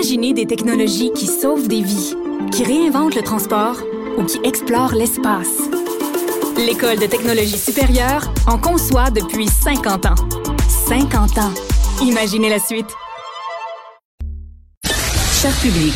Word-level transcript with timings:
Imaginez 0.00 0.32
des 0.32 0.46
technologies 0.46 1.12
qui 1.12 1.26
sauvent 1.26 1.68
des 1.68 1.82
vies, 1.82 2.14
qui 2.52 2.64
réinventent 2.64 3.14
le 3.14 3.20
transport 3.20 3.76
ou 4.16 4.24
qui 4.24 4.40
explorent 4.44 4.94
l'espace. 4.94 5.58
L'École 6.56 6.98
de 6.98 7.04
technologie 7.04 7.58
supérieure 7.58 8.32
en 8.46 8.56
conçoit 8.56 9.10
depuis 9.10 9.46
50 9.46 10.06
ans. 10.06 10.14
50 10.88 11.36
ans. 11.36 11.52
Imaginez 12.00 12.48
la 12.48 12.58
suite. 12.58 12.86
Cher 15.42 15.52
public, 15.60 15.92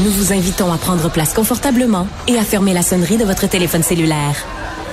nous 0.00 0.10
vous 0.10 0.32
invitons 0.32 0.72
à 0.72 0.76
prendre 0.76 1.08
place 1.08 1.32
confortablement 1.32 2.08
et 2.26 2.36
à 2.36 2.42
fermer 2.42 2.74
la 2.74 2.82
sonnerie 2.82 3.18
de 3.18 3.24
votre 3.24 3.48
téléphone 3.48 3.84
cellulaire. 3.84 4.34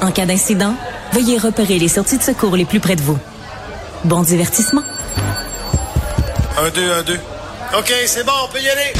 En 0.03 0.11
cas 0.11 0.27
d'incident, 0.27 0.75
veuillez 1.13 1.39
repérer 1.39 1.79
les 1.79 1.87
sorties 1.87 2.19
de 2.19 2.23
secours 2.23 2.55
les 2.55 2.65
plus 2.65 2.79
près 2.79 2.95
de 2.95 3.01
vous. 3.01 3.17
Bon 4.05 4.21
divertissement. 4.21 4.83
Un, 6.59 6.69
deux, 6.69 6.91
un, 6.91 7.01
deux. 7.01 7.19
OK, 7.77 7.93
c'est 8.05 8.25
bon, 8.25 8.33
on 8.43 8.51
peut 8.51 8.61
y 8.61 8.67
aller. 8.67 8.91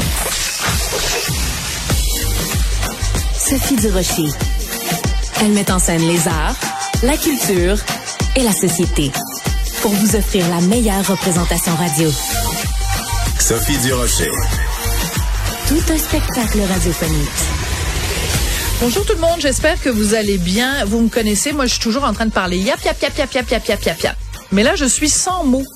Sophie 3.38 3.76
Durocher. 3.76 4.30
Elle 5.42 5.52
met 5.52 5.70
en 5.70 5.78
scène 5.78 6.00
les 6.00 6.26
arts, 6.26 6.56
la 7.02 7.18
culture 7.18 7.76
et 8.34 8.42
la 8.42 8.52
société 8.52 9.12
pour 9.82 9.90
vous 9.90 10.16
offrir 10.16 10.48
la 10.48 10.62
meilleure 10.62 11.06
représentation 11.06 11.74
radio. 11.74 12.08
Sophie 13.38 13.76
Durocher. 13.78 14.30
Tout 15.68 15.92
un 15.92 15.98
spectacle 15.98 16.60
radiophonique. 16.62 17.28
Bonjour 18.80 19.04
tout 19.04 19.14
le 19.14 19.20
monde, 19.20 19.40
j'espère 19.40 19.82
que 19.82 19.90
vous 19.90 20.14
allez 20.14 20.38
bien. 20.38 20.86
Vous 20.86 21.00
me 21.00 21.10
connaissez, 21.10 21.52
moi 21.52 21.66
je 21.66 21.72
suis 21.72 21.82
toujours 21.82 22.04
en 22.04 22.14
train 22.14 22.26
de 22.26 22.32
parler 22.32 22.56
yap 22.56 22.82
yap 22.82 23.02
yap 23.02 23.18
yap 23.18 23.34
yap 23.34 23.50
yap 23.50 23.68
yap 23.68 23.84
yap 23.84 24.00
yap. 24.00 24.16
Mais 24.50 24.62
là 24.62 24.76
je 24.76 24.86
suis 24.86 25.10
sans 25.10 25.44
mots 25.44 25.66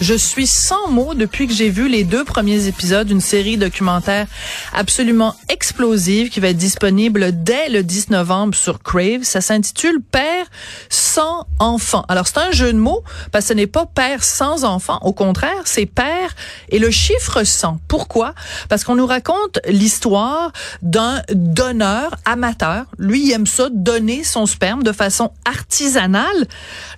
je 0.00 0.14
suis 0.14 0.46
sans 0.46 0.88
mots 0.88 1.14
depuis 1.14 1.46
que 1.46 1.54
j'ai 1.54 1.70
vu 1.70 1.88
les 1.88 2.04
deux 2.04 2.24
premiers 2.24 2.66
épisodes 2.66 3.06
d'une 3.06 3.20
série 3.20 3.56
documentaire 3.56 4.26
absolument 4.72 5.34
explosive 5.48 6.30
qui 6.30 6.40
va 6.40 6.48
être 6.48 6.56
disponible 6.56 7.42
dès 7.42 7.68
le 7.68 7.82
10 7.82 8.10
novembre 8.10 8.54
sur 8.54 8.82
Crave. 8.82 9.22
Ça 9.22 9.40
s'intitule 9.40 10.00
Père 10.02 10.46
sans 10.88 11.46
enfant. 11.58 12.04
Alors 12.08 12.26
c'est 12.26 12.38
un 12.38 12.50
jeu 12.50 12.72
de 12.72 12.78
mots 12.78 13.04
parce 13.30 13.44
que 13.44 13.48
ce 13.50 13.54
n'est 13.54 13.66
pas 13.66 13.86
père 13.86 14.24
sans 14.24 14.64
enfant. 14.64 14.98
Au 15.02 15.12
contraire, 15.12 15.62
c'est 15.64 15.86
père 15.86 16.34
et 16.68 16.78
le 16.78 16.90
chiffre 16.90 17.44
100. 17.44 17.78
Pourquoi? 17.88 18.34
Parce 18.68 18.84
qu'on 18.84 18.96
nous 18.96 19.06
raconte 19.06 19.60
l'histoire 19.66 20.52
d'un 20.82 21.22
donneur 21.32 22.16
amateur. 22.24 22.86
Lui, 22.98 23.26
il 23.26 23.32
aime 23.32 23.46
ça, 23.46 23.68
donner 23.70 24.24
son 24.24 24.46
sperme 24.46 24.82
de 24.82 24.92
façon 24.92 25.32
artisanale. 25.44 26.46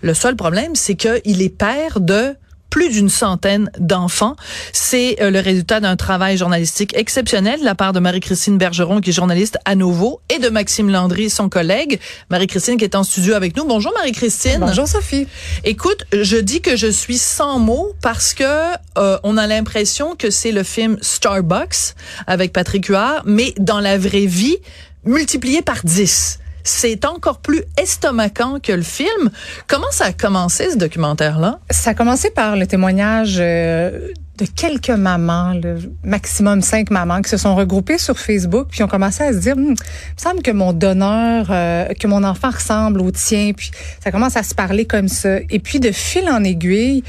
Le 0.00 0.14
seul 0.14 0.36
problème, 0.36 0.74
c'est 0.74 0.94
qu'il 0.94 1.42
est 1.42 1.56
père 1.56 2.00
de 2.00 2.34
plus 2.76 2.90
d'une 2.90 3.08
centaine 3.08 3.70
d'enfants. 3.78 4.36
C'est 4.70 5.16
euh, 5.22 5.30
le 5.30 5.40
résultat 5.40 5.80
d'un 5.80 5.96
travail 5.96 6.36
journalistique 6.36 6.94
exceptionnel 6.94 7.60
de 7.60 7.64
la 7.64 7.74
part 7.74 7.94
de 7.94 8.00
Marie-Christine 8.00 8.58
Bergeron, 8.58 9.00
qui 9.00 9.08
est 9.08 9.12
journaliste 9.14 9.56
à 9.64 9.74
nouveau, 9.74 10.20
et 10.28 10.38
de 10.38 10.50
Maxime 10.50 10.90
Landry, 10.90 11.30
son 11.30 11.48
collègue. 11.48 11.98
Marie-Christine 12.28 12.76
qui 12.76 12.84
est 12.84 12.94
en 12.94 13.02
studio 13.02 13.32
avec 13.32 13.56
nous. 13.56 13.64
Bonjour 13.64 13.94
Marie-Christine. 13.94 14.58
Bonjour 14.60 14.86
Sophie. 14.86 15.26
Écoute, 15.64 16.04
je 16.12 16.36
dis 16.36 16.60
que 16.60 16.76
je 16.76 16.88
suis 16.88 17.16
sans 17.16 17.58
mots 17.58 17.94
parce 18.02 18.34
que 18.34 18.44
euh, 18.98 19.18
on 19.22 19.38
a 19.38 19.46
l'impression 19.46 20.14
que 20.14 20.28
c'est 20.28 20.52
le 20.52 20.62
film 20.62 20.98
Starbucks 21.00 21.94
avec 22.26 22.52
Patrick 22.52 22.84
Huard, 22.88 23.22
mais 23.24 23.54
dans 23.58 23.80
la 23.80 23.96
vraie 23.96 24.26
vie, 24.26 24.58
multiplié 25.02 25.62
par 25.62 25.78
10 25.82 26.40
c'est 26.66 27.04
encore 27.04 27.38
plus 27.38 27.62
estomacant 27.80 28.58
que 28.60 28.72
le 28.72 28.82
film. 28.82 29.30
Comment 29.66 29.90
ça 29.90 30.06
a 30.06 30.12
commencé 30.12 30.70
ce 30.70 30.76
documentaire-là? 30.76 31.60
Ça 31.70 31.90
a 31.90 31.94
commencé 31.94 32.30
par 32.30 32.56
le 32.56 32.66
témoignage 32.66 33.36
euh, 33.38 34.12
de 34.38 34.46
quelques 34.46 34.90
mamans, 34.90 35.54
le 35.54 35.78
maximum 36.04 36.60
cinq 36.60 36.90
mamans, 36.90 37.22
qui 37.22 37.30
se 37.30 37.36
sont 37.36 37.54
regroupées 37.54 37.98
sur 37.98 38.18
Facebook, 38.18 38.68
puis 38.70 38.82
ont 38.82 38.88
commencé 38.88 39.22
à 39.22 39.32
se 39.32 39.38
dire, 39.38 39.56
hmm, 39.56 39.64
il 39.64 39.70
me 39.70 39.76
semble 40.16 40.42
que 40.42 40.50
mon 40.50 40.72
donneur, 40.72 41.46
euh, 41.50 41.86
que 41.94 42.06
mon 42.06 42.22
enfant 42.24 42.50
ressemble 42.50 43.00
au 43.00 43.10
tien, 43.10 43.52
puis 43.56 43.70
ça 44.02 44.10
commence 44.10 44.36
à 44.36 44.42
se 44.42 44.54
parler 44.54 44.84
comme 44.84 45.08
ça. 45.08 45.38
Et 45.50 45.58
puis 45.58 45.80
de 45.80 45.90
fil 45.90 46.28
en 46.28 46.44
aiguille, 46.44 47.02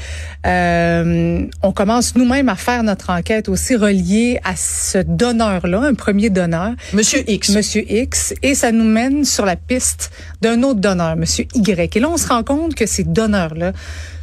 euh, 0.46 1.44
on 1.62 1.72
commence 1.72 2.14
nous-mêmes 2.14 2.48
à 2.48 2.56
faire 2.56 2.82
notre 2.82 3.10
enquête 3.10 3.48
aussi 3.48 3.76
reliée 3.76 4.40
à 4.44 4.54
ce 4.56 4.98
donneur-là, 4.98 5.80
un 5.80 5.94
premier 5.94 6.30
donneur. 6.30 6.72
Monsieur 6.92 7.28
X. 7.28 7.50
Monsieur 7.50 7.84
X, 7.90 8.34
et 8.42 8.54
ça 8.54 8.72
nous 8.72 8.84
mène 8.84 9.24
sur 9.24 9.44
la 9.44 9.56
piste 9.56 10.10
d'un 10.40 10.62
autre 10.62 10.80
donneur, 10.80 11.16
Monsieur 11.16 11.46
Y. 11.54 11.96
Et 11.96 12.00
là, 12.00 12.08
on 12.08 12.16
se 12.16 12.28
rend 12.28 12.42
compte 12.42 12.74
que 12.74 12.86
ces 12.86 13.04
donneurs-là 13.04 13.72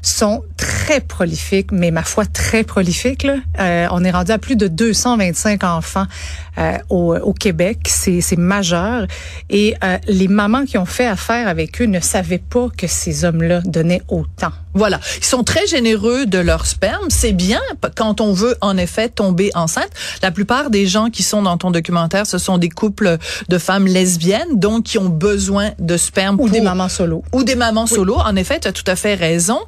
sont 0.02 0.44
très 0.56 1.02
prolifiques, 1.02 1.72
mais 1.72 1.92
ma 1.92 2.04
foi 2.04 2.26
très 2.26 2.64
prolifiques. 2.64 2.95
Euh, 3.60 3.88
on 3.92 4.04
est 4.04 4.12
rendu 4.12 4.32
à 4.32 4.38
plus 4.38 4.56
de 4.56 4.68
225 4.68 5.64
enfants 5.64 6.06
euh, 6.58 6.78
au, 6.90 7.16
au, 7.16 7.34
Québec, 7.34 7.80
c'est 7.86 8.38
majeur. 8.38 9.08
Et 9.50 9.76
euh, 9.84 9.98
les 10.08 10.28
mamans 10.28 10.66
qui 10.66 10.78
ont 10.78 10.86
fait 10.86 11.08
affaire 11.08 11.48
avec 11.48 11.82
eux 11.82 11.86
ne 11.86 12.00
savaient 12.00 12.38
pas 12.40 12.70
que 12.76 12.88
ces 12.88 13.26
hommes-là 13.26 13.62
donnaient 13.62 14.02
autant. 14.08 14.52
Voilà, 14.76 15.00
ils 15.18 15.26
sont 15.26 15.44
très 15.44 15.66
généreux 15.68 16.26
de 16.26 16.38
leur 16.38 16.66
sperme. 16.66 17.06
C'est 17.10 17.32
bien 17.32 17.62
quand 17.96 18.20
on 18.20 18.34
veut 18.34 18.58
en 18.60 18.76
effet 18.76 19.08
tomber 19.08 19.50
enceinte. 19.56 19.90
La 20.22 20.32
plupart 20.32 20.70
des 20.70 20.86
gens 20.86 21.10
qui 21.10 21.24
sont 21.24 21.42
dans 21.42 21.58
ton 21.58 21.72
documentaire, 21.72 22.28
ce 22.28 22.38
sont 22.38 22.58
des 22.58 22.68
couples 22.70 23.18
de 23.48 23.58
femmes 23.58 23.88
lesbiennes, 23.88 24.60
donc 24.60 24.84
qui 24.84 24.98
ont 24.98 25.08
besoin 25.08 25.72
de 25.80 25.96
sperme 25.96 26.42
ou 26.42 26.50
des 26.50 26.60
mamans 26.60 26.90
solo. 26.90 27.24
Ou 27.32 27.44
des 27.44 27.56
mamans 27.56 27.88
solo. 27.88 28.16
En 28.16 28.36
effet, 28.36 28.60
tu 28.60 28.68
as 28.68 28.74
tout 28.74 28.84
à 28.88 28.98
fait 28.98 29.16
raison. 29.16 29.60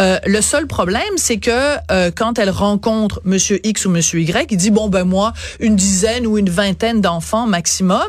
Euh, 0.00 0.18
le 0.26 0.40
seul 0.40 0.66
problème, 0.66 1.02
c'est 1.16 1.38
que 1.38 1.76
euh, 1.92 2.10
quand 2.14 2.38
elles 2.40 2.50
rencontrent 2.50 3.20
Monsieur 3.24 3.64
X 3.64 3.86
ou 3.86 3.90
Monsieur 3.90 4.20
Y, 4.20 4.50
il 4.50 4.56
dit 4.56 4.70
bon 4.70 4.88
ben 4.88 5.04
moi 5.04 5.32
une 5.60 5.76
dizaine 5.76 6.26
ou 6.26 6.38
une 6.38 6.50
vingtaine 6.50 7.00
d'enfants 7.00 7.46
maximum, 7.46 8.06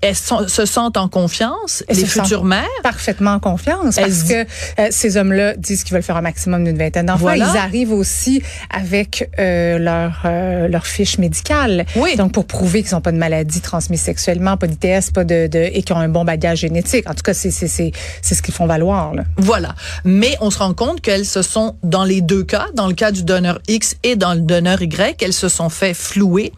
elles 0.00 0.16
se 0.16 0.64
sentent 0.64 0.96
en 0.96 1.08
confiance, 1.08 1.84
les 1.90 2.06
futures 2.06 2.44
mères. 2.44 2.64
Parfaitement 2.82 3.32
en 3.32 3.40
confiance, 3.40 3.96
parce 3.96 4.22
que 4.22 4.42
euh, 4.42 4.88
ces 4.90 5.18
hommes-là 5.18 5.54
disent 5.56 5.84
qu'ils 5.84 5.94
veulent 5.94 5.97
faire 6.02 6.16
un 6.16 6.22
maximum 6.22 6.64
d'une 6.64 6.78
vingtaine 6.78 7.06
d'enfants. 7.06 7.32
Ils 7.32 7.42
arrivent 7.42 7.92
aussi 7.92 8.42
avec 8.70 9.30
euh, 9.38 9.78
leur 9.78 10.22
euh, 10.24 10.68
leur 10.68 10.86
fiche 10.86 11.18
médicale. 11.18 11.86
Oui. 11.96 12.16
Donc 12.16 12.32
pour 12.32 12.46
prouver 12.46 12.82
qu'ils 12.82 12.94
n'ont 12.94 13.00
pas 13.00 13.12
de 13.12 13.18
maladie 13.18 13.60
transmise 13.60 14.00
sexuellement, 14.00 14.56
pas 14.56 14.66
d'ITS, 14.66 15.12
pas 15.12 15.24
de, 15.24 15.46
de 15.46 15.58
et 15.58 15.82
qu'ils 15.82 15.94
ont 15.94 15.98
un 15.98 16.08
bon 16.08 16.24
bagage 16.24 16.58
génétique. 16.60 17.08
En 17.08 17.14
tout 17.14 17.22
cas, 17.22 17.34
c'est 17.34 17.50
c'est 17.50 17.68
c'est 17.68 17.92
c'est 18.22 18.34
ce 18.34 18.42
qu'ils 18.42 18.54
font 18.54 18.66
valoir. 18.66 19.14
Là. 19.14 19.24
Voilà. 19.36 19.74
Mais 20.04 20.36
on 20.40 20.50
se 20.50 20.58
rend 20.58 20.74
compte 20.74 21.00
qu'elles 21.00 21.26
se 21.26 21.42
sont 21.42 21.76
dans 21.82 22.04
les 22.04 22.20
deux 22.20 22.44
cas, 22.44 22.66
dans 22.74 22.86
le 22.86 22.94
cas 22.94 23.12
du 23.12 23.22
donneur 23.22 23.60
X 23.68 23.96
et 24.02 24.16
dans 24.16 24.34
le 24.34 24.40
donneur 24.40 24.82
Y, 24.82 25.22
elles 25.22 25.32
se 25.32 25.48
sont 25.48 25.68
fait 25.68 25.94
flouer. 25.94 26.52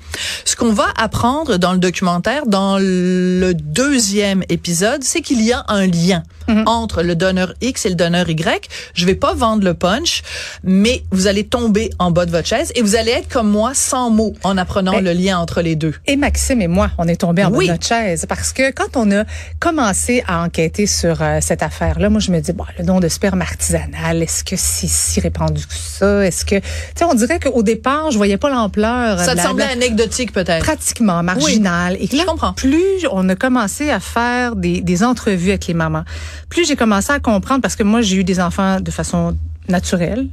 Ce 0.44 0.56
qu'on 0.56 0.72
va 0.72 0.86
apprendre 0.96 1.56
dans 1.58 1.72
le 1.72 1.78
documentaire, 1.78 2.46
dans 2.46 2.78
le 2.78 3.52
deuxième 3.54 4.42
épisode, 4.48 5.02
c'est 5.02 5.20
qu'il 5.20 5.42
y 5.42 5.52
a 5.52 5.64
un 5.68 5.86
lien 5.86 6.22
mm-hmm. 6.50 6.68
entre 6.68 7.02
le 7.02 7.14
donneur 7.14 7.54
X 7.60 7.86
et 7.86 7.90
le 7.90 7.94
donneur 7.94 8.28
Y. 8.28 8.68
Je 8.94 9.06
vais 9.06 9.14
pas 9.14 9.34
vendre 9.34 9.64
le 9.64 9.74
punch, 9.74 10.22
mais 10.62 11.02
vous 11.10 11.26
allez 11.26 11.44
tomber 11.44 11.90
en 11.98 12.10
bas 12.10 12.26
de 12.26 12.30
votre 12.30 12.46
chaise 12.46 12.72
et 12.74 12.82
vous 12.82 12.96
allez 12.96 13.12
être 13.12 13.28
comme 13.28 13.50
moi 13.50 13.72
sans 13.74 14.10
mots 14.10 14.34
en 14.42 14.56
apprenant 14.56 14.92
ben, 14.92 15.04
le 15.04 15.12
lien 15.12 15.38
entre 15.38 15.62
les 15.62 15.76
deux. 15.76 15.94
Et 16.06 16.16
Maxime 16.16 16.60
et 16.60 16.68
moi, 16.68 16.90
on 16.98 17.08
est 17.08 17.16
tombés 17.16 17.44
en 17.44 17.50
bas 17.50 17.58
de 17.58 17.66
notre 17.66 17.86
chaise 17.86 18.26
parce 18.28 18.52
que 18.52 18.70
quand 18.70 18.96
on 18.96 19.10
a 19.12 19.24
commencé 19.58 20.22
à 20.26 20.42
enquêter 20.42 20.86
sur 20.86 21.22
euh, 21.22 21.38
cette 21.40 21.62
affaire-là, 21.62 22.10
moi 22.10 22.20
je 22.20 22.30
me 22.30 22.40
dis 22.40 22.52
bon, 22.52 22.64
le 22.78 22.84
don 22.84 23.00
de 23.00 23.08
sperme 23.08 23.42
artisanal, 23.42 24.22
est-ce 24.22 24.44
que 24.44 24.56
c'est 24.56 24.88
si 24.88 25.20
répandu 25.20 25.66
que 25.66 25.74
ça? 25.74 26.26
Est-ce 26.26 26.44
que 26.44 26.56
tu 26.56 26.64
sais, 26.96 27.04
on 27.04 27.14
dirait 27.14 27.40
qu'au 27.40 27.62
départ, 27.62 28.10
je 28.10 28.16
voyais 28.16 28.36
pas 28.36 28.50
l'ampleur. 28.50 29.20
Ça 29.20 29.34
te 29.34 29.40
semblait 29.40 29.64
anecdotique 29.64 30.32
peut-être. 30.32 30.64
Pratiquement 30.64 31.22
marginal. 31.22 31.96
Et 31.96 32.06
là, 32.14 32.22
je 32.22 32.26
comprends. 32.26 32.52
plus 32.52 33.06
on 33.10 33.28
a 33.28 33.34
commencé 33.34 33.90
à 33.90 34.00
faire 34.00 34.56
des, 34.56 34.80
des 34.80 35.02
entrevues 35.02 35.50
avec 35.50 35.66
les 35.66 35.74
mamans, 35.74 36.04
plus 36.48 36.66
j'ai 36.66 36.76
commencé 36.76 37.12
à 37.12 37.20
comprendre 37.20 37.60
parce 37.60 37.76
que 37.76 37.82
moi 37.82 38.00
j'ai 38.00 38.16
eu 38.16 38.24
des 38.24 38.40
enfants 38.40 38.80
de 38.80 38.90
façon 38.90 39.36
naturelle. 39.70 40.26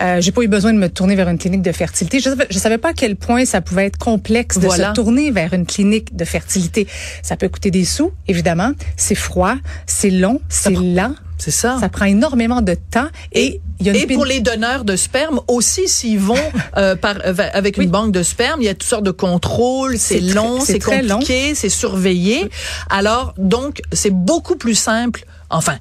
Euh, 0.00 0.20
j'ai 0.20 0.32
pas 0.32 0.42
eu 0.42 0.48
besoin 0.48 0.72
de 0.72 0.78
me 0.78 0.88
tourner 0.88 1.14
vers 1.14 1.28
une 1.28 1.38
clinique 1.38 1.62
de 1.62 1.72
fertilité. 1.72 2.18
Je 2.18 2.24
savais, 2.24 2.46
je 2.50 2.58
savais 2.58 2.78
pas 2.78 2.90
à 2.90 2.92
quel 2.92 3.16
point 3.16 3.44
ça 3.44 3.60
pouvait 3.60 3.86
être 3.86 3.98
complexe 3.98 4.58
de 4.58 4.68
se 4.68 4.92
tourner 4.92 5.30
vers 5.30 5.54
une 5.54 5.66
clinique 5.66 6.14
de 6.16 6.24
fertilité. 6.24 6.86
Ça 7.22 7.36
peut 7.36 7.48
coûter 7.48 7.70
des 7.70 7.84
sous, 7.84 8.12
évidemment. 8.28 8.72
C'est 8.96 9.14
froid, 9.14 9.54
c'est 9.86 10.10
long, 10.10 10.40
c'est 10.48 10.70
lent. 10.70 11.14
C'est 11.38 11.50
ça. 11.50 11.78
Ça 11.80 11.88
prend 11.88 12.04
énormément 12.04 12.60
de 12.60 12.74
temps 12.74 13.08
et 13.32 13.62
il 13.80 13.86
y 13.86 13.88
a 13.88 13.94
une 13.94 14.10
et 14.10 14.14
pour 14.14 14.26
les 14.26 14.40
donneurs 14.40 14.84
de 14.84 14.94
sperme 14.94 15.40
aussi 15.48 15.88
s'ils 15.88 16.18
vont 16.18 16.34
euh, 16.76 16.96
par 16.96 17.16
euh, 17.24 17.32
avec 17.54 17.78
une 17.78 17.88
banque 17.88 18.12
de 18.12 18.22
sperme, 18.22 18.60
il 18.60 18.66
y 18.66 18.68
a 18.68 18.74
toutes 18.74 18.82
sortes 18.82 19.04
de 19.04 19.10
contrôles, 19.10 19.96
c'est 19.96 20.20
long, 20.20 20.60
c'est 20.60 20.78
compliqué, 20.78 21.54
c'est 21.54 21.70
surveillé. 21.70 22.50
Alors 22.90 23.32
donc 23.38 23.80
c'est 23.90 24.12
beaucoup 24.12 24.56
plus 24.56 24.74
simple. 24.74 25.24
Enfin, 25.50 25.78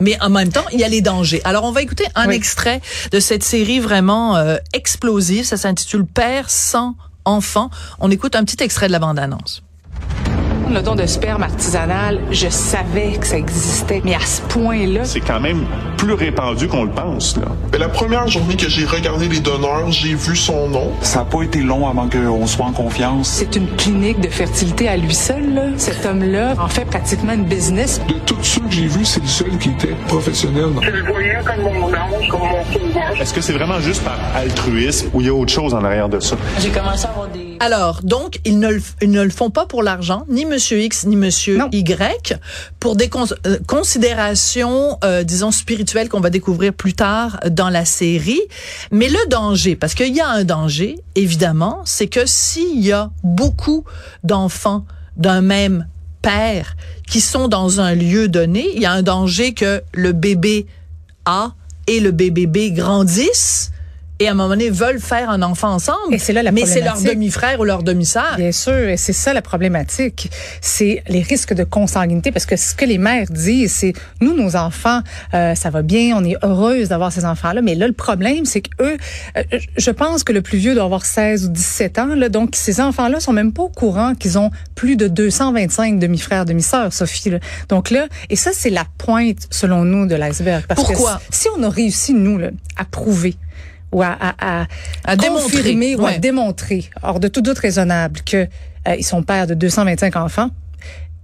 mais 0.00 0.20
en 0.20 0.30
même 0.30 0.50
temps, 0.50 0.64
il 0.72 0.80
y 0.80 0.84
a 0.84 0.88
les 0.88 1.00
dangers. 1.00 1.40
Alors, 1.44 1.64
on 1.64 1.72
va 1.72 1.82
écouter 1.82 2.04
un 2.14 2.30
extrait 2.30 2.80
de 3.12 3.20
cette 3.20 3.44
série 3.44 3.80
vraiment 3.80 4.36
euh, 4.36 4.56
explosive. 4.72 5.44
Ça 5.44 5.56
s'intitule 5.56 6.04
Père 6.04 6.50
sans 6.50 6.96
enfant. 7.24 7.70
On 8.00 8.10
écoute 8.10 8.34
un 8.36 8.44
petit 8.44 8.62
extrait 8.62 8.88
de 8.88 8.92
la 8.92 8.98
bande-annonce. 8.98 9.62
Le 10.72 10.80
don 10.82 10.94
de 10.94 11.06
sperme 11.06 11.42
artisanal, 11.42 12.20
je 12.30 12.48
savais 12.48 13.12
que 13.20 13.26
ça 13.26 13.36
existait, 13.36 14.00
mais 14.04 14.14
à 14.14 14.20
ce 14.20 14.40
point-là. 14.42 15.04
C'est 15.04 15.20
quand 15.20 15.40
même 15.40 15.64
plus 15.96 16.14
répandu 16.14 16.68
qu'on 16.68 16.84
le 16.84 16.90
pense. 16.90 17.36
Là. 17.36 17.46
Mais 17.72 17.78
la 17.78 17.88
première 17.88 18.26
journée 18.28 18.56
que 18.56 18.68
j'ai 18.68 18.84
regardé 18.84 19.28
les 19.28 19.40
donneurs, 19.40 19.90
j'ai 19.90 20.14
vu 20.14 20.34
son 20.34 20.68
nom. 20.68 20.92
Ça 21.02 21.20
n'a 21.20 21.24
pas 21.26 21.42
été 21.42 21.60
long 21.60 21.88
avant 21.88 22.08
qu'on 22.08 22.46
soit 22.46 22.66
en 22.66 22.72
confiance. 22.72 23.28
C'est 23.28 23.56
une 23.56 23.68
clinique 23.76 24.20
de 24.20 24.28
fertilité 24.28 24.88
à 24.88 24.96
lui 24.96 25.14
seul. 25.14 25.54
Là. 25.54 25.62
Cet 25.76 26.04
homme-là 26.06 26.54
en 26.58 26.68
fait 26.68 26.84
pratiquement 26.84 27.32
une 27.34 27.44
business. 27.44 28.00
De 28.08 28.14
tous 28.26 28.42
ceux 28.42 28.62
que 28.62 28.70
j'ai 28.70 28.86
vus, 28.86 29.04
c'est 29.04 29.20
le 29.20 29.26
seul 29.26 29.58
qui 29.58 29.70
était 29.70 29.94
professionnel. 30.08 30.70
Je 30.82 30.90
le 30.90 31.04
voyais 31.04 31.38
comme 31.44 31.62
mon 31.62 31.86
ange, 31.86 32.28
comme 32.28 32.40
mon 32.40 32.64
sauveur. 32.72 33.20
Est-ce 33.20 33.34
que 33.34 33.40
c'est 33.40 33.52
vraiment 33.52 33.80
juste 33.80 34.02
par 34.02 34.18
altruisme 34.34 35.10
ou 35.12 35.20
il 35.20 35.26
y 35.26 35.30
a 35.30 35.34
autre 35.34 35.52
chose 35.52 35.74
en 35.74 35.84
arrière 35.84 36.08
de 36.08 36.20
ça? 36.20 36.36
J'ai 36.58 36.70
commencé 36.70 37.06
à 37.06 37.10
avoir 37.10 37.28
des... 37.28 37.43
Alors, 37.60 38.02
donc, 38.02 38.40
ils 38.44 38.58
ne, 38.58 38.68
le, 38.68 38.82
ils 39.00 39.10
ne 39.10 39.22
le 39.22 39.30
font 39.30 39.50
pas 39.50 39.66
pour 39.66 39.82
l'argent, 39.82 40.24
ni 40.28 40.44
Monsieur 40.44 40.80
X, 40.82 41.06
ni 41.06 41.16
Monsieur 41.16 41.56
Non. 41.58 41.68
Y, 41.72 42.34
pour 42.80 42.96
des 42.96 43.08
cons- 43.08 43.26
euh, 43.46 43.58
considérations, 43.66 44.98
euh, 45.04 45.22
disons, 45.24 45.50
spirituelles 45.50 46.08
qu'on 46.08 46.20
va 46.20 46.30
découvrir 46.30 46.72
plus 46.72 46.94
tard 46.94 47.38
dans 47.50 47.70
la 47.70 47.84
série. 47.84 48.40
Mais 48.90 49.08
le 49.08 49.28
danger, 49.28 49.76
parce 49.76 49.94
qu'il 49.94 50.14
y 50.14 50.20
a 50.20 50.28
un 50.28 50.44
danger, 50.44 50.96
évidemment, 51.14 51.80
c'est 51.84 52.08
que 52.08 52.26
s'il 52.26 52.80
y 52.84 52.92
a 52.92 53.10
beaucoup 53.22 53.84
d'enfants 54.24 54.84
d'un 55.16 55.40
même 55.40 55.86
père 56.22 56.76
qui 57.06 57.20
sont 57.20 57.48
dans 57.48 57.80
un 57.80 57.94
lieu 57.94 58.28
donné, 58.28 58.66
il 58.74 58.82
y 58.82 58.86
a 58.86 58.92
un 58.92 59.02
danger 59.02 59.54
que 59.54 59.82
le 59.92 60.12
bébé 60.12 60.66
A 61.24 61.52
et 61.86 62.00
le 62.00 62.10
bébé 62.10 62.46
B 62.46 62.74
grandissent 62.74 63.70
et 64.20 64.28
à 64.28 64.30
un 64.30 64.34
moment 64.34 64.50
donné 64.50 64.70
veulent 64.70 65.00
faire 65.00 65.28
un 65.28 65.42
enfant 65.42 65.72
ensemble. 65.72 66.12
Et 66.12 66.18
c'est 66.18 66.32
là 66.32 66.42
la 66.42 66.52
Mais 66.52 66.66
c'est 66.66 66.82
leur 66.82 67.00
demi-frère 67.00 67.58
ou 67.60 67.64
leur 67.64 67.82
demi-sœur. 67.82 68.36
Bien 68.36 68.52
sûr, 68.52 68.88
et 68.88 68.96
c'est 68.96 69.12
ça 69.12 69.32
la 69.32 69.42
problématique. 69.42 70.30
C'est 70.60 71.02
les 71.08 71.22
risques 71.22 71.52
de 71.52 71.64
consanguinité, 71.64 72.30
parce 72.30 72.46
que 72.46 72.56
ce 72.56 72.74
que 72.74 72.84
les 72.84 72.98
mères 72.98 73.26
disent, 73.30 73.72
c'est 73.72 73.92
nous, 74.20 74.34
nos 74.34 74.56
enfants, 74.56 75.00
euh, 75.34 75.54
ça 75.54 75.70
va 75.70 75.82
bien, 75.82 76.16
on 76.16 76.24
est 76.24 76.36
heureuse 76.44 76.88
d'avoir 76.88 77.12
ces 77.12 77.24
enfants-là, 77.24 77.60
mais 77.62 77.74
là, 77.74 77.86
le 77.88 77.92
problème, 77.92 78.44
c'est 78.44 78.60
que 78.60 78.70
eux, 78.82 78.96
euh, 79.36 79.42
je 79.76 79.90
pense 79.90 80.22
que 80.22 80.32
le 80.32 80.42
plus 80.42 80.58
vieux 80.58 80.74
doit 80.74 80.84
avoir 80.84 81.04
16 81.04 81.46
ou 81.46 81.48
17 81.48 81.98
ans, 81.98 82.14
là, 82.14 82.28
donc 82.28 82.50
ces 82.54 82.80
enfants-là 82.80 83.20
sont 83.20 83.32
même 83.32 83.52
pas 83.52 83.62
au 83.62 83.68
courant 83.68 84.14
qu'ils 84.14 84.38
ont 84.38 84.50
plus 84.74 84.96
de 84.96 85.08
225 85.08 85.98
demi-frères, 85.98 86.44
demi-sœurs, 86.44 86.92
Sophie. 86.92 87.30
là. 87.30 87.38
Donc 87.68 87.90
là, 87.90 88.06
et 88.30 88.36
ça, 88.36 88.50
c'est 88.52 88.70
la 88.70 88.84
pointe, 88.98 89.48
selon 89.50 89.84
nous, 89.84 90.06
de 90.06 90.14
l'iceberg. 90.14 90.64
Pourquoi? 90.74 91.20
Que 91.28 91.34
si 91.34 91.48
on 91.56 91.62
a 91.62 91.68
réussi, 91.68 92.14
nous, 92.14 92.38
là, 92.38 92.50
à 92.76 92.84
prouver 92.84 93.36
ou 93.94 94.02
à, 94.02 94.16
à, 94.20 94.62
à, 94.62 94.66
À 95.04 95.16
démontrer, 95.16 95.58
confirmer 95.58 95.94
ou 95.94 96.04
à 96.04 96.18
démontrer, 96.18 96.90
hors 97.02 97.20
de 97.20 97.28
tout 97.28 97.40
doute 97.40 97.58
raisonnable, 97.58 98.20
que 98.26 98.48
euh, 98.88 98.96
ils 98.98 99.04
sont 99.04 99.22
pères 99.22 99.46
de 99.46 99.54
225 99.54 100.16
enfants. 100.16 100.50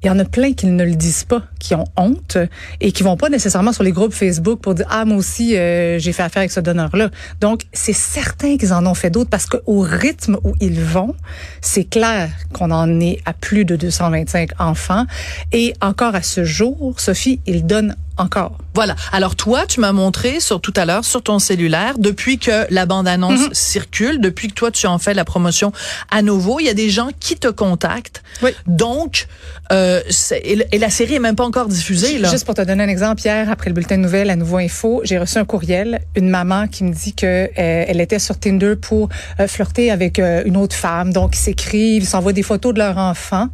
Il 0.03 0.07
y 0.07 0.11
en 0.11 0.19
a 0.19 0.25
plein 0.25 0.55
qui 0.55 0.65
ne 0.65 0.83
le 0.83 0.95
disent 0.95 1.25
pas, 1.25 1.43
qui 1.59 1.75
ont 1.75 1.85
honte 1.99 2.39
et 2.81 2.91
qui 2.91 3.03
vont 3.03 3.19
pas 3.19 3.29
nécessairement 3.29 3.75
sur 3.75 3.83
les 3.83 3.93
groupes 3.93 4.15
Facebook 4.15 4.61
pour 4.61 4.75
dire 4.75 4.87
ah 4.89 5.05
moi 5.05 5.19
aussi 5.19 5.59
euh, 5.59 5.99
j'ai 5.99 6.15
fait 6.15 6.23
affaire 6.23 6.41
avec 6.41 6.53
ce 6.53 6.61
donneur-là. 6.61 7.11
Donc 7.43 7.65
c'est 7.75 7.93
certain 7.93 8.57
qu'ils 8.57 8.73
en 8.73 8.87
ont 8.87 8.95
fait 8.95 9.11
d'autres 9.11 9.29
parce 9.29 9.45
qu'au 9.45 9.81
rythme 9.81 10.39
où 10.43 10.55
ils 10.61 10.81
vont, 10.81 11.15
c'est 11.61 11.85
clair 11.85 12.31
qu'on 12.55 12.71
en 12.71 12.99
est 12.99 13.21
à 13.27 13.35
plus 13.35 13.67
de 13.67 13.77
225 13.77 14.53
enfants 14.59 15.05
et 15.53 15.75
encore 15.83 16.15
à 16.15 16.23
ce 16.23 16.45
jour, 16.45 16.95
Sophie, 16.99 17.41
ils 17.45 17.67
donnent 17.67 17.95
encore. 18.21 18.59
Voilà. 18.75 18.95
Alors 19.13 19.35
toi, 19.35 19.67
tu 19.67 19.81
m'as 19.81 19.93
montré 19.93 20.41
sur 20.41 20.61
tout 20.61 20.73
à 20.77 20.85
l'heure 20.85 21.05
sur 21.05 21.23
ton 21.23 21.39
cellulaire 21.39 21.99
depuis 21.99 22.39
que 22.39 22.67
la 22.73 22.87
bande-annonce 22.87 23.41
Mhm. 23.41 23.49
circule, 23.53 24.21
depuis 24.21 24.49
que 24.49 24.55
toi 24.55 24.71
tu 24.71 24.87
en 24.87 24.99
fais 24.99 25.15
la 25.15 25.25
promotion 25.25 25.73
à 26.11 26.23
nouveau, 26.23 26.61
il 26.61 26.67
y 26.67 26.69
a 26.69 26.75
des 26.75 26.91
gens 26.91 27.09
qui 27.19 27.37
te 27.37 27.49
contactent. 27.49 28.23
Oui. 28.43 28.51
Donc 28.67 29.27
euh, 29.73 30.01
et, 30.43 30.79
la 30.79 30.91
série 30.91 31.15
est 31.15 31.21
même 31.21 31.37
pas 31.37 31.45
encore 31.45 31.69
diffusée 31.69 32.19
là. 32.19 32.31
Juste 32.31 32.45
pour 32.45 32.55
te 32.55 32.63
donner 32.63 32.85
un 32.85 32.89
exemple, 32.89 33.23
hier, 33.25 33.51
après 33.51 33.71
le 33.71 33.75
bulletin 33.75 33.97
de 33.97 34.03
nouvelles 34.03 34.31
à 34.31 34.37
Nouveau 34.37 34.59
Info, 34.59 35.01
j'ai 35.05 35.19
reçu 35.19 35.39
un 35.39 35.45
courriel, 35.45 36.01
une 36.17 36.29
maman 36.29 36.67
qui 36.69 36.85
me 36.85 36.93
dit 36.93 37.15
que 37.15 37.27
euh, 37.27 37.49
elle 37.57 38.01
était 38.01 38.19
sur 38.19 38.39
Tinder 38.39 38.75
pour 38.81 39.09
euh, 39.39 39.47
flirter 39.47 39.91
avec 39.91 40.19
une 40.19 40.57
autre 40.57 40.75
femme. 40.77 41.13
Donc, 41.13 41.37
ils 41.37 41.41
s'écrivent, 41.41 42.03
ils 42.03 42.07
s'envoient 42.07 42.33
des 42.33 42.43
photos 42.43 42.75
de 42.75 42.79
leur 42.79 42.99
enfant. 42.99 43.49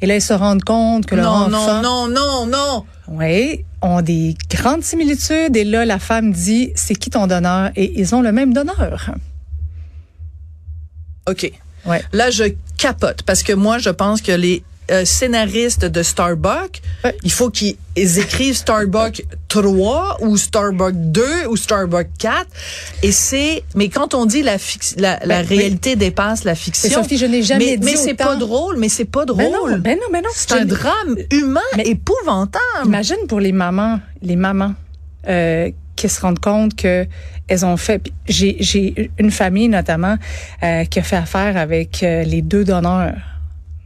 Et 0.00 0.06
là, 0.06 0.16
ils 0.16 0.22
se 0.22 0.32
rendent 0.32 0.64
compte 0.64 1.06
que 1.06 1.14
leur 1.14 1.48
non, 1.48 1.54
enfant... 1.56 1.80
non, 1.80 2.08
non, 2.08 2.46
non, 2.46 2.46
non. 2.46 2.84
Oui, 3.08 3.64
ont 3.82 4.00
des 4.00 4.36
grandes 4.50 4.82
similitudes. 4.82 5.56
Et 5.56 5.64
là, 5.64 5.84
la 5.84 5.98
femme 5.98 6.32
dit, 6.32 6.72
c'est 6.74 6.94
qui 6.94 7.10
ton 7.10 7.26
donneur? 7.26 7.70
Et 7.76 8.00
ils 8.00 8.14
ont 8.14 8.22
le 8.22 8.32
même 8.32 8.54
donneur. 8.54 9.14
OK. 11.28 11.52
Ouais. 11.84 12.02
Là, 12.12 12.30
je 12.30 12.44
capote 12.78 13.22
parce 13.22 13.42
que 13.42 13.52
moi, 13.52 13.78
je 13.78 13.90
pense 13.90 14.22
que 14.22 14.32
les 14.32 14.62
euh, 14.92 15.04
scénaristes 15.04 15.84
de 15.86 16.02
Starbucks, 16.02 16.82
Ouais. 17.04 17.16
il 17.24 17.32
faut 17.32 17.50
qu'ils 17.50 17.76
écrivent 17.96 18.54
Starbucks 18.56 19.24
3 19.48 20.18
ou 20.20 20.36
Starbucks 20.36 20.94
2 20.96 21.46
ou 21.48 21.56
Starbucks 21.56 22.10
4. 22.18 22.46
Et 23.02 23.10
c'est, 23.12 23.64
mais 23.74 23.88
quand 23.88 24.14
on 24.14 24.26
dit 24.26 24.42
la, 24.42 24.58
fix- 24.58 24.94
la, 24.98 25.16
Ben, 25.26 25.44
réalité 25.44 25.96
dépasse 25.96 26.44
la 26.44 26.54
fiction. 26.54 26.88
Mais 26.88 26.94
Sophie, 26.94 27.18
je 27.18 27.26
n'ai 27.26 27.42
jamais 27.42 27.64
mais, 27.64 27.76
dit 27.78 27.84
Mais 27.86 27.96
c'est 27.96 28.14
pas 28.14 28.36
drôle, 28.36 28.76
mais 28.78 28.88
c'est 28.88 29.04
pas 29.04 29.24
drôle. 29.24 29.42
Ben 29.44 29.50
non, 29.52 29.78
ben 29.78 29.96
non, 29.98 30.06
ben 30.12 30.22
non. 30.22 30.30
C'est 30.34 30.52
un 30.52 30.64
drame 30.64 31.16
humain 31.32 31.60
Mais- 31.76 31.88
épouvantable. 31.88 32.60
Imagine 32.84 33.26
pour 33.28 33.40
les 33.40 33.52
mamans, 33.52 33.98
les 34.22 34.36
mamans 34.36 34.74
euh, 35.28 35.70
qui 35.96 36.08
se 36.08 36.20
rendent 36.20 36.38
compte 36.40 36.74
que 36.76 37.06
elles 37.48 37.64
ont 37.66 37.76
fait. 37.76 38.00
j'ai 38.28 39.10
une 39.18 39.30
famille 39.30 39.68
notamment 39.68 40.16
euh, 40.62 40.84
qui 40.84 40.98
a 40.98 41.02
fait 41.02 41.16
affaire 41.16 41.56
avec 41.56 42.02
euh, 42.02 42.22
les 42.24 42.40
deux 42.42 42.64
donneurs. 42.64 43.14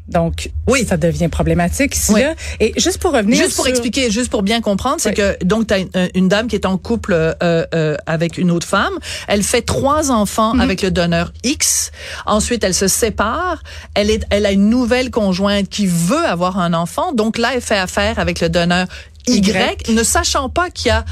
Donc, 0.09 0.51
Oui. 0.69 0.87
ça 0.89 0.97
devient 0.97 1.27
problématique 1.29 1.97
ici 1.97 2.13
Oui. 2.13 2.21
là. 2.23 2.35
Et 2.61 2.73
juste 2.77 2.99
pour 2.99 3.13
revenir 3.13 3.37
Juste 3.37 3.57
pour 3.57 3.65
sur- 3.65 3.71
expliquer, 3.73 4.09
juste 4.11 4.31
pour 4.31 4.43
bien 4.45 4.61
comprendre, 4.61 4.97
c'est 5.01 5.09
Oui. 5.11 5.15
que 5.17 5.45
donc 5.45 5.67
t'as 5.67 5.81
une, 5.81 5.91
une 6.15 6.29
dame 6.29 6.47
qui 6.47 6.55
est 6.55 6.65
en 6.65 6.79
couple 6.79 7.13
euh, 7.13 7.35
euh, 7.75 7.97
avec 8.07 8.39
une 8.39 8.53
autre 8.53 8.67
femme. 8.69 8.93
Elle 9.27 9.43
fait 9.43 9.63
trois 9.63 10.13
enfants 10.13 10.55
Mhm. 10.55 10.61
avec 10.61 10.83
le 10.83 10.91
donneur 10.93 11.33
X. 11.43 11.91
Ensuite, 12.25 12.63
elle 12.63 12.75
se 12.75 12.87
sépare. 12.87 13.63
Elle 13.95 14.11
est, 14.11 14.25
elle 14.31 14.47
a 14.47 14.53
une 14.53 14.69
nouvelle 14.71 15.11
conjointe 15.11 15.69
qui 15.69 15.87
veut 15.87 16.25
avoir 16.25 16.59
un 16.61 16.73
enfant. 16.73 17.13
Donc 17.13 17.37
là, 17.37 17.51
elle 17.55 17.61
fait 17.61 17.79
affaire 17.79 18.21
avec 18.21 18.41
le 18.41 18.49
donneur 18.49 18.87
Y, 19.27 19.39
Y. 19.49 19.89
ne 19.93 20.05
sachant 20.05 20.49
pas 20.49 20.71
qu'il 20.71 20.87
y 20.89 20.91
a 20.93 21.05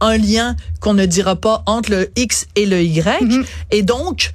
un 0.00 0.16
lien 0.16 0.56
qu'on 0.80 0.94
ne 0.94 1.06
dira 1.06 1.36
pas 1.36 1.62
entre 1.66 1.90
le 1.92 2.10
X 2.16 2.46
et 2.56 2.66
le 2.66 2.82
Y. 2.82 3.20
Mhm. 3.22 3.44
Et 3.70 3.82
donc, 3.84 4.32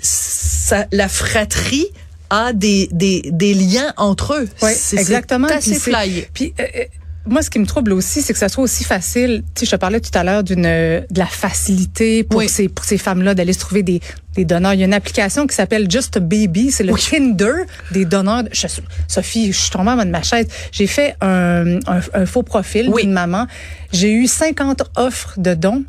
ça, 0.00 0.86
la 0.92 1.08
fratrie 1.08 1.86
a 2.30 2.52
des, 2.52 2.88
des, 2.92 3.22
des 3.32 3.54
liens 3.54 3.92
entre 3.96 4.34
eux. 4.34 4.48
Oui, 4.62 4.70
exactement. 4.92 5.48
C'est 5.48 5.54
assez 5.74 6.26
Puis 6.32 6.54
euh, 6.60 6.64
euh, 6.76 6.84
moi, 7.28 7.42
ce 7.42 7.50
qui 7.50 7.58
me 7.58 7.66
trouble 7.66 7.92
aussi, 7.92 8.22
c'est 8.22 8.32
que 8.32 8.38
ça 8.38 8.48
soit 8.48 8.62
aussi 8.62 8.84
facile. 8.84 9.42
Tu 9.54 9.60
sais, 9.60 9.66
je 9.66 9.70
te 9.72 9.76
parlais 9.76 9.98
tout 10.00 10.16
à 10.16 10.22
l'heure 10.22 10.44
d'une 10.44 10.62
de 10.62 11.18
la 11.18 11.26
facilité 11.26 12.22
pour 12.22 12.38
Oui. 12.38 12.48
ces 12.48 12.68
pour 12.68 12.84
ces 12.84 12.98
femmes-là 12.98 13.34
d'aller 13.34 13.52
se 13.52 13.58
trouver 13.58 13.82
des 13.82 14.00
des 14.36 14.44
donneurs. 14.44 14.74
Il 14.74 14.80
y 14.80 14.82
a 14.82 14.86
une 14.86 14.94
application 14.94 15.46
qui 15.48 15.54
s'appelle 15.56 15.90
Just 15.90 16.18
a 16.18 16.20
Baby, 16.20 16.70
c'est 16.70 16.84
le 16.84 16.92
Oui. 16.92 17.00
Tinder 17.00 17.64
des 17.90 18.04
donneurs. 18.04 18.44
je- 18.52 18.66
Sophie, 19.08 19.52
je 19.52 19.58
suis 19.58 19.70
tombée 19.70 19.90
en 19.90 19.96
bas 19.96 20.04
de 20.04 20.10
ma 20.10 20.22
chaise. 20.22 20.46
J'ai 20.70 20.86
fait 20.86 21.16
un, 21.20 21.78
un, 21.88 22.00
un 22.14 22.26
faux 22.26 22.42
profil 22.44 22.90
Oui. 22.92 23.02
d'une 23.02 23.12
maman. 23.12 23.46
J'ai 23.92 24.12
eu 24.12 24.26
50 24.28 24.84
offres 24.96 25.34
de 25.38 25.54
dons 25.54 25.84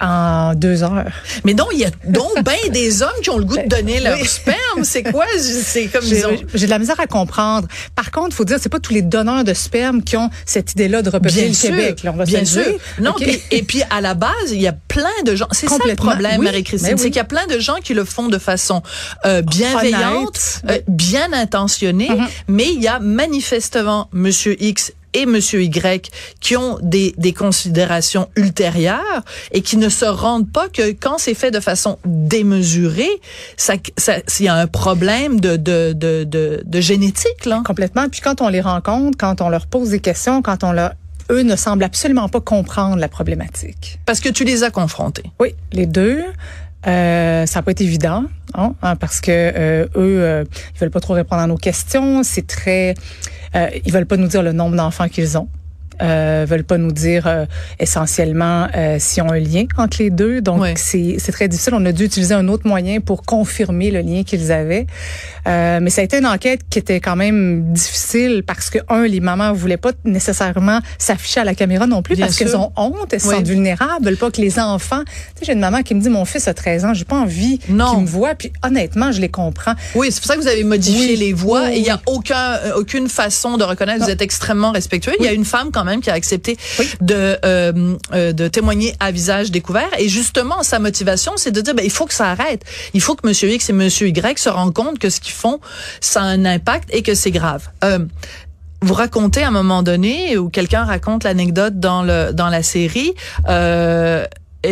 en 0.00 0.54
deux 0.54 0.82
heures. 0.82 1.04
Mais 1.44 1.54
donc, 1.54 1.68
il 1.72 1.78
y 1.80 1.84
a 1.84 1.90
donc 2.06 2.30
ben 2.44 2.54
des 2.72 3.02
hommes 3.02 3.10
qui 3.22 3.30
ont 3.30 3.38
le 3.38 3.44
goût 3.44 3.56
de 3.56 3.68
donner 3.68 4.00
leur 4.00 4.18
sperme. 4.26 4.84
C'est 4.84 5.02
quoi? 5.02 5.26
C'est 5.38 5.86
comme 5.86 6.04
J'ai 6.04 6.18
ils 6.18 6.26
ont... 6.26 6.36
j'ai 6.54 6.66
de 6.66 6.70
la 6.70 6.78
misère 6.78 6.98
à 7.00 7.06
comprendre. 7.06 7.68
Par 7.94 8.10
contre, 8.10 8.34
faut 8.36 8.44
dire, 8.44 8.58
c'est 8.60 8.68
pas 8.68 8.80
tous 8.80 8.92
les 8.92 9.02
donneurs 9.02 9.44
de 9.44 9.54
sperme 9.54 10.02
qui 10.02 10.16
ont 10.16 10.30
cette 10.46 10.72
idée-là 10.72 11.02
de 11.02 11.10
repeupler 11.10 11.40
Bien 11.42 11.48
le 11.48 11.54
sûr, 11.54 11.70
Québec. 11.70 12.02
Là, 12.02 12.12
on 12.14 12.16
va 12.16 12.26
se 12.26 12.30
bien 12.30 12.44
sûr. 12.44 12.64
Non, 13.00 13.14
puis- 13.18 13.40
et 13.50 13.62
puis 13.62 13.82
à 13.90 14.00
la 14.00 14.14
base, 14.14 14.32
il 14.52 14.60
y 14.60 14.68
a 14.68 14.72
plein 14.72 15.04
de 15.24 15.34
gens. 15.34 15.48
C'est 15.52 15.68
ça 15.68 15.76
le 15.86 15.94
problème, 15.94 16.38
oui, 16.40 16.44
Marie-Christine, 16.46 16.92
oui. 16.94 16.98
c'est 16.98 17.08
qu'il 17.10 17.16
y 17.16 17.20
a 17.20 17.24
plein 17.24 17.46
de 17.46 17.58
gens 17.58 17.76
qui 17.82 17.94
le 17.94 18.04
font 18.04 18.28
de 18.28 18.38
façon 18.38 18.82
euh, 19.24 19.42
bienveillante, 19.42 20.62
euh, 20.68 20.78
bien 20.88 21.32
intentionnée, 21.32 22.08
Mhm. 22.10 22.26
mais 22.48 22.72
il 22.72 22.82
y 22.82 22.88
a 22.88 22.98
manifestement 22.98 24.08
Monsieur 24.12 24.56
X 24.62 24.92
et 25.18 25.26
Monsieur 25.26 25.62
Y 25.62 26.10
qui 26.40 26.56
ont 26.56 26.78
des, 26.82 27.14
des 27.18 27.32
considérations 27.32 28.28
ultérieures 28.36 29.22
et 29.52 29.62
qui 29.62 29.76
ne 29.76 29.88
se 29.88 30.04
rendent 30.04 30.50
pas 30.50 30.68
que 30.68 30.92
quand 30.92 31.18
c'est 31.18 31.34
fait 31.34 31.50
de 31.50 31.60
façon 31.60 31.98
démesurée, 32.04 33.10
ça, 33.56 33.74
ça, 33.96 34.16
il 34.38 34.46
y 34.46 34.48
a 34.48 34.54
un 34.54 34.66
problème 34.66 35.40
de, 35.40 35.56
de, 35.56 35.92
de, 35.92 36.24
de, 36.24 36.62
de 36.64 36.80
génétique 36.80 37.44
là. 37.44 37.62
Complètement. 37.64 38.08
Puis 38.08 38.20
quand 38.20 38.40
on 38.40 38.48
les 38.48 38.60
rencontre, 38.60 39.18
quand 39.18 39.40
on 39.40 39.48
leur 39.48 39.66
pose 39.66 39.90
des 39.90 40.00
questions, 40.00 40.42
quand 40.42 40.64
on 40.64 40.72
leur 40.72 40.92
eux 41.30 41.42
ne 41.42 41.56
semblent 41.56 41.84
absolument 41.84 42.28
pas 42.28 42.40
comprendre 42.40 42.96
la 42.96 43.08
problématique. 43.08 43.98
Parce 44.06 44.20
que 44.20 44.30
tu 44.30 44.44
les 44.44 44.62
as 44.62 44.70
confrontés. 44.70 45.24
Oui, 45.38 45.54
les 45.72 45.84
deux. 45.84 46.24
Euh, 46.86 47.44
ça 47.44 47.58
n'a 47.58 47.62
pas 47.62 47.72
été 47.72 47.84
évident, 47.84 48.24
hein, 48.54 48.72
hein, 48.82 48.96
parce 48.96 49.20
que 49.20 49.30
euh, 49.32 49.84
eux, 49.96 50.22
euh, 50.22 50.44
ils 50.74 50.78
veulent 50.78 50.90
pas 50.90 51.00
trop 51.00 51.12
répondre 51.12 51.42
à 51.42 51.46
nos 51.46 51.56
questions. 51.56 52.22
C'est 52.22 52.46
très, 52.46 52.94
euh, 53.54 53.68
ils 53.84 53.92
veulent 53.92 54.06
pas 54.06 54.16
nous 54.16 54.28
dire 54.28 54.42
le 54.42 54.52
nombre 54.52 54.76
d'enfants 54.76 55.08
qu'ils 55.08 55.38
ont. 55.38 55.48
Euh, 56.02 56.46
veulent 56.48 56.64
pas 56.64 56.78
nous 56.78 56.92
dire 56.92 57.26
euh, 57.26 57.46
essentiellement 57.78 58.68
euh, 58.76 58.96
s'ils 58.98 59.22
ont 59.22 59.32
un 59.32 59.38
lien 59.38 59.64
entre 59.76 59.98
les 60.00 60.10
deux. 60.10 60.40
Donc 60.40 60.62
c'est 60.76 61.16
c'est 61.18 61.32
très 61.32 61.48
difficile. 61.48 61.72
On 61.74 61.84
a 61.86 61.92
dû 61.92 62.04
utiliser 62.04 62.34
un 62.34 62.48
autre 62.48 62.66
moyen 62.66 63.00
pour 63.00 63.22
confirmer 63.22 63.90
le 63.90 64.00
lien 64.00 64.22
qu'ils 64.24 64.52
avaient. 64.52 64.86
Euh, 65.46 65.78
mais 65.80 65.90
ça 65.90 66.00
a 66.02 66.04
été 66.04 66.18
une 66.18 66.26
enquête 66.26 66.60
qui 66.68 66.78
était 66.78 67.00
quand 67.00 67.16
même 67.16 67.72
difficile 67.72 68.42
parce 68.46 68.70
que 68.70 68.78
un, 68.88 69.06
les 69.06 69.20
mamans 69.20 69.52
voulaient 69.52 69.76
pas 69.78 69.92
nécessairement 70.04 70.80
s'afficher 70.98 71.40
à 71.40 71.44
la 71.44 71.54
caméra 71.54 71.86
non 71.86 72.02
plus 72.02 72.16
Bien 72.16 72.26
parce 72.26 72.36
qu'elles 72.36 72.56
ont 72.56 72.70
honte, 72.76 73.12
elles 73.12 73.20
Oui. 73.24 73.34
sentent 73.36 73.46
vulnérables, 73.46 74.04
veulent 74.04 74.16
pas 74.16 74.30
que 74.30 74.40
les 74.40 74.58
enfants. 74.58 75.02
Tu 75.06 75.12
sais, 75.40 75.44
j'ai 75.46 75.52
une 75.52 75.60
maman 75.60 75.82
qui 75.82 75.94
me 75.94 76.00
dit 76.00 76.08
mon 76.10 76.24
fils 76.24 76.48
a 76.48 76.54
13 76.54 76.84
ans, 76.84 76.94
j'ai 76.94 77.04
pas 77.04 77.16
envie 77.16 77.58
qu'il 77.58 77.74
me 77.74 78.06
voit. 78.06 78.34
Puis 78.34 78.52
honnêtement, 78.62 79.10
je 79.12 79.20
les 79.20 79.28
comprends. 79.30 79.74
Oui, 79.94 80.08
c'est 80.10 80.20
pour 80.20 80.26
ça 80.28 80.36
que 80.36 80.40
vous 80.42 80.48
avez 80.48 80.64
modifié 80.64 81.12
Oui. 81.12 81.16
les 81.16 81.32
voix 81.32 81.70
il 81.70 81.82
y 81.82 81.90
a 81.90 82.00
aucun 82.06 82.36
euh, 82.64 82.72
aucune 82.76 83.08
façon 83.08 83.56
de 83.56 83.64
reconnaître. 83.64 84.00
Vous 84.00 84.06
Non. 84.06 84.12
êtes 84.12 84.22
extrêmement 84.22 84.72
respectueux. 84.72 85.12
Il 85.18 85.24
y 85.24 85.28
a 85.28 85.32
une 85.32 85.44
femme 85.44 85.70
quand 85.72 85.84
même 85.84 85.87
qui 85.96 86.10
a 86.10 86.14
accepté 86.14 86.56
Oui. 86.78 86.88
de 87.00 87.36
euh, 87.44 87.96
euh, 88.12 88.32
de 88.32 88.48
témoigner 88.48 88.94
à 89.00 89.10
visage 89.10 89.50
découvert 89.50 89.88
et 89.98 90.08
justement 90.08 90.62
sa 90.62 90.78
motivation, 90.78 91.32
c'est 91.36 91.50
de 91.50 91.60
dire 91.60 91.74
ben 91.74 91.84
il 91.84 91.90
faut 91.90 92.06
que 92.06 92.14
ça 92.14 92.30
arrête. 92.30 92.62
Il 92.94 93.00
faut 93.00 93.14
que 93.14 93.26
Monsieur 93.26 93.50
X 93.50 93.70
et 93.70 93.72
Monsieur 93.72 94.08
Y 94.08 94.38
se 94.38 94.48
rendent 94.48 94.74
compte 94.74 94.98
que 94.98 95.10
ce 95.10 95.20
qu'ils 95.20 95.32
font, 95.32 95.60
ça 96.00 96.20
a 96.22 96.24
un 96.24 96.44
impact 96.44 96.88
et 96.92 97.02
que 97.02 97.14
c'est 97.14 97.30
grave. 97.30 97.68
Euh, 97.84 97.98
vous 98.80 98.94
racontez 98.94 99.42
à 99.42 99.48
un 99.48 99.50
moment 99.50 99.82
donné 99.82 100.38
ou 100.38 100.50
quelqu'un 100.50 100.84
raconte 100.84 101.24
l'anecdote 101.24 101.80
dans 101.80 102.02
le 102.02 102.30
dans 102.32 102.48
la 102.48 102.62
série. 102.62 103.12
Euh, 103.48 104.24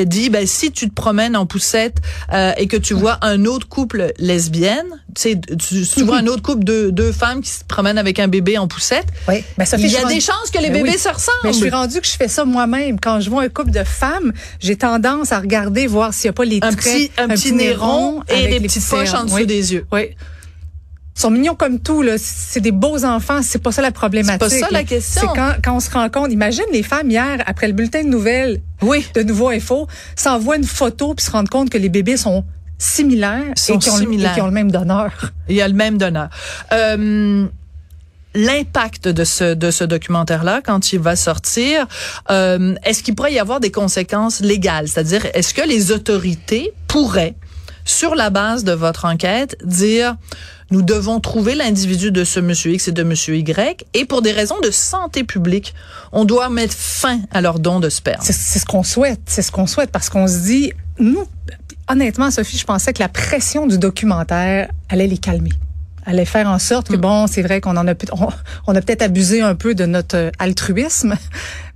dit 0.04 0.30
ben 0.30 0.46
si 0.46 0.70
tu 0.72 0.88
te 0.88 0.94
promènes 0.94 1.36
en 1.36 1.46
poussette 1.46 1.96
euh, 2.32 2.52
et 2.56 2.66
que 2.66 2.76
tu 2.76 2.94
vois 2.94 3.18
un 3.22 3.44
autre 3.44 3.68
couple 3.68 4.12
lesbienne, 4.18 4.86
tu 5.14 5.40
tu, 5.40 6.02
vois 6.02 6.18
un 6.18 6.26
autre 6.26 6.42
couple 6.42 6.64
de 6.64 6.90
deux 6.90 7.12
femmes 7.12 7.40
qui 7.40 7.50
se 7.50 7.64
promènent 7.64 7.98
avec 7.98 8.18
un 8.18 8.28
bébé 8.28 8.58
en 8.58 8.68
poussette, 8.68 9.06
Oui. 9.28 9.42
Ben, 9.56 9.64
Sophie, 9.64 9.84
il 9.84 9.92
y 9.92 9.96
a 9.96 10.04
des 10.04 10.20
chances 10.20 10.50
que 10.52 10.58
les 10.58 10.68
Ben 10.68 10.82
bébés 10.82 10.90
oui. 10.94 10.98
se 10.98 11.08
ressemblent. 11.08 11.38
Mais 11.44 11.52
je 11.52 11.58
suis 11.58 11.70
rendue 11.70 12.00
que 12.00 12.06
je 12.06 12.12
fais 12.12 12.28
ça 12.28 12.44
moi-même. 12.44 13.00
Quand 13.00 13.20
je 13.20 13.30
vois 13.30 13.42
un 13.42 13.48
couple 13.48 13.70
de 13.70 13.84
femmes, 13.84 14.32
j'ai 14.60 14.76
tendance 14.76 15.32
à 15.32 15.40
regarder, 15.40 15.86
voir 15.86 16.12
s'il 16.12 16.28
n'y 16.28 16.30
a 16.30 16.32
pas 16.34 16.44
les 16.44 16.58
un 16.62 16.72
traits. 16.72 16.82
petit 16.82 17.10
un, 17.18 17.28
petit 17.28 17.52
nez 17.52 17.72
rond 17.74 18.22
et 18.28 18.48
des 18.48 18.60
petites 18.60 18.86
poches 18.88 19.14
en 19.14 19.24
dessous 19.24 19.36
Oui. 19.36 19.46
des 19.46 19.72
yeux. 19.72 19.86
Oui. 19.92 20.10
Sont 21.18 21.30
mignons 21.30 21.54
comme 21.54 21.80
tout, 21.80 22.02
là. 22.02 22.16
C'est 22.18 22.60
des 22.60 22.72
beaux 22.72 23.04
enfants. 23.06 23.40
C'est 23.42 23.58
pas 23.58 23.72
ça 23.72 23.80
la 23.82 23.90
problématique. 23.90 24.50
C'est 24.50 24.60
pas 24.60 24.66
ça 24.66 24.70
la 24.72 24.80
là. 24.80 24.84
question. 24.84 25.22
C'est 25.22 25.34
quand, 25.40 25.54
quand 25.64 25.76
on 25.76 25.80
se 25.80 25.90
rend 25.90 26.08
compte. 26.10 26.30
Imagine 26.30 26.64
les 26.72 26.82
femmes 26.82 27.10
hier, 27.10 27.38
après 27.46 27.66
le 27.68 27.72
bulletin 27.72 28.04
de 28.04 28.08
nouvelles 28.08 28.60
Oui. 28.82 29.06
de 29.14 29.22
Nouveau 29.22 29.48
Info, 29.48 29.88
s'envoient 30.14 30.56
une 30.56 30.64
photo 30.64 31.14
puis 31.14 31.24
se 31.24 31.30
rendent 31.30 31.48
compte 31.48 31.70
que 31.70 31.78
les 31.78 31.88
bébés 31.88 32.18
sont 32.18 32.44
similaires, 32.78 33.44
Sont 33.56 33.76
et, 33.76 33.78
qui 33.78 33.88
ont, 33.88 33.94
le- 33.96 34.00
similaires. 34.02 34.32
et 34.32 34.34
qui 34.34 34.40
ont 34.42 34.46
le 34.46 34.52
même 34.52 34.70
donneur. 34.70 35.10
Il 35.48 35.56
y 35.56 35.62
a 35.62 35.68
le 35.68 35.74
même 35.74 35.96
donneur. 35.96 36.28
Euh, 36.72 37.46
L'impact 38.34 39.08
de 39.08 39.24
ce 39.24 39.54
de 39.54 39.70
ce 39.70 39.82
documentaire-là, 39.82 40.60
quand 40.62 40.92
il 40.92 40.98
va 41.00 41.16
sortir, 41.16 41.86
euh, 42.30 42.74
est-ce 42.84 43.02
qu'il 43.02 43.14
pourrait 43.14 43.32
y 43.32 43.38
avoir 43.38 43.60
des 43.60 43.70
conséquences 43.70 44.40
légales? 44.40 44.88
C'est-à-dire, 44.88 45.24
est-ce 45.32 45.54
que 45.54 45.66
les 45.66 45.90
autorités 45.90 46.72
pourraient, 46.86 47.34
sur 47.86 48.14
la 48.14 48.28
base 48.28 48.62
de 48.62 48.72
votre 48.72 49.06
enquête, 49.06 49.56
dire 49.64 50.16
nous 50.70 50.82
devons 50.82 51.20
trouver 51.20 51.54
l'individu 51.54 52.10
de 52.10 52.24
ce 52.24 52.40
monsieur 52.40 52.72
X 52.72 52.88
et 52.88 52.92
de 52.92 53.02
monsieur 53.02 53.36
Y, 53.36 53.84
et 53.94 54.04
pour 54.04 54.22
des 54.22 54.32
raisons 54.32 54.58
de 54.60 54.70
santé 54.70 55.22
publique, 55.24 55.74
on 56.12 56.24
doit 56.24 56.48
mettre 56.48 56.74
fin 56.74 57.20
à 57.32 57.40
leur 57.40 57.58
don 57.58 57.80
de 57.80 57.88
sperme. 57.88 58.22
C'est 58.22 58.32
ce 58.32 58.66
qu'on 58.66 58.82
souhaite. 58.82 59.20
C'est 59.26 59.42
ce 59.42 59.52
qu'on 59.52 59.66
souhaite 59.66 59.90
parce 59.90 60.08
qu'on 60.08 60.26
se 60.26 60.38
dit, 60.38 60.72
nous, 60.98 61.24
honnêtement, 61.88 62.30
Sophie, 62.30 62.58
je 62.58 62.64
pensais 62.64 62.92
que 62.92 63.00
la 63.00 63.08
pression 63.08 63.66
du 63.66 63.78
documentaire 63.78 64.70
allait 64.88 65.06
les 65.06 65.18
calmer. 65.18 65.52
Allait 66.08 66.24
faire 66.24 66.46
en 66.48 66.60
sorte 66.60 66.88
que, 66.88 66.96
bon, 66.96 67.26
c'est 67.26 67.42
vrai 67.42 67.60
qu'on 67.60 67.76
en 67.76 67.88
a, 67.88 67.94
on, 68.12 68.28
on 68.68 68.74
a 68.76 68.80
peut-être 68.80 69.02
abusé 69.02 69.40
un 69.42 69.56
peu 69.56 69.74
de 69.74 69.86
notre 69.86 70.16
euh, 70.16 70.30
altruisme, 70.38 71.16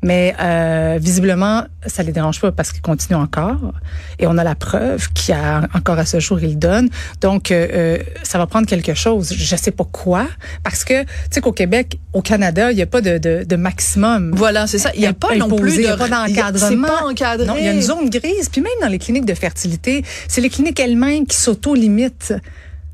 mais 0.03 0.37
euh, 0.41 0.99
visiblement, 1.01 1.65
ça 1.85 2.05
les 2.05 2.13
dérange 2.13 2.41
pas 2.41 2.53
parce 2.53 2.71
qu'ils 2.71 2.81
continuent 2.81 3.19
encore. 3.19 3.73
Et 4.21 4.29
on 4.29 4.39
a 4.39 4.45
la 4.45 4.55
preuve 4.55 5.09
qu'il 5.15 5.35
y 5.35 5.37
a 5.37 5.63
encore 5.75 5.99
à 5.99 6.07
ce 6.07 6.21
jour, 6.21 6.39
ils 6.41 6.57
donnent. 6.57 6.91
Donc, 7.21 7.51
euh, 7.51 7.67
euh, 7.73 7.99
ça 8.23 8.39
va 8.39 8.47
prendre 8.47 8.69
quelque 8.69 8.95
chose. 8.95 9.35
Je 9.37 9.57
sais 9.57 9.73
pas 9.73 9.85
quoi, 9.91 10.27
parce 10.63 10.85
que, 10.85 11.03
tu 11.03 11.09
sais 11.33 11.41
qu'au 11.41 11.51
Québec, 11.53 11.99
au 12.13 12.23
Canada, 12.23 12.71
il 12.71 12.77
n'y 12.77 12.83
a 12.83 12.87
pas 12.87 13.01
de, 13.01 13.19
de, 13.19 13.43
de 13.45 13.57
maximum. 13.57 14.31
Voilà, 14.37 14.69
c'est 14.69 14.79
ça. 14.79 14.93
Il 14.95 15.01
n'y 15.01 15.07
a 15.07 15.13
pas 15.13 15.35
non 15.35 15.49
plus 15.49 15.77
de 15.77 15.81
il 15.83 15.87
a 15.89 15.97
pas 15.97 16.09
d'encadrement. 16.09 16.87
C'est 16.87 16.93
pas 16.93 17.05
encadré. 17.05 17.47
Non, 17.47 17.57
il 17.59 17.65
y 17.65 17.69
a 17.69 17.73
une 17.73 17.83
zone 17.83 18.09
grise. 18.09 18.49
Puis 18.49 18.61
même 18.61 18.73
dans 18.81 18.89
les 18.89 18.99
cliniques 18.99 19.27
de 19.27 19.35
fertilité, 19.35 20.05
c'est 20.29 20.41
les 20.41 20.51
cliniques 20.51 20.79
elles-mêmes 20.79 21.27
qui 21.27 21.37
s'auto-limitent. 21.37 22.35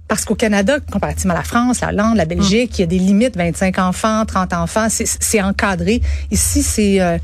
Parce 0.09 0.25
qu'au 0.25 0.35
Canada, 0.37 0.79
comparativement 0.93 1.35
à 1.35 1.39
la 1.39 1.43
France, 1.43 1.81
la 1.81 1.89
Hollande, 1.89 2.17
la 2.17 2.27
Belgique, 2.27 2.79
il 2.79 2.83
y 2.83 2.85
a 2.85 2.87
des 2.87 2.99
limites, 2.99 3.37
25 3.37 3.79
enfants, 3.81 4.25
30 4.25 4.53
enfants, 4.53 4.87
c'est- 4.89 5.43
encadré. 5.43 6.01
Ici, 6.31 6.63
c'est 6.63 7.01
euh, 7.01 7.19